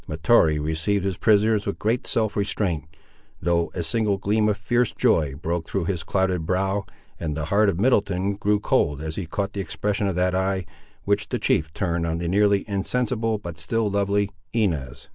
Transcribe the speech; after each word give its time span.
Mahtoree 0.07 0.57
received 0.57 1.05
his 1.05 1.15
prisoners 1.19 1.67
with 1.67 1.77
great 1.77 2.07
self 2.07 2.35
restraint, 2.35 2.85
though 3.39 3.69
a 3.75 3.83
single 3.83 4.17
gleam 4.17 4.49
of 4.49 4.57
fierce 4.57 4.91
joy 4.93 5.35
broke 5.35 5.67
through 5.67 5.85
his 5.85 6.01
clouded 6.01 6.43
brow, 6.43 6.87
and 7.19 7.37
the 7.37 7.45
heart 7.53 7.69
of 7.69 7.79
Middleton 7.79 8.33
grew 8.33 8.59
cold 8.59 8.99
as 8.99 9.15
he 9.15 9.27
caught 9.27 9.53
the 9.53 9.61
expression 9.61 10.07
of 10.07 10.15
that 10.15 10.33
eye, 10.33 10.65
which 11.03 11.29
the 11.29 11.37
chief 11.37 11.71
turned 11.71 12.07
on 12.07 12.17
the 12.17 12.27
nearly 12.27 12.67
insensible 12.67 13.37
but 13.37 13.59
still 13.59 13.91
lovely 13.91 14.31
Inez. 14.53 15.07